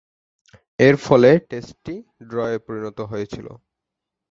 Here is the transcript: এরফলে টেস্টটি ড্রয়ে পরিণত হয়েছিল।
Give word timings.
এরফলে 0.79 1.31
টেস্টটি 1.49 1.95
ড্রয়ে 2.29 2.57
পরিণত 2.65 2.97
হয়েছিল। 3.11 3.47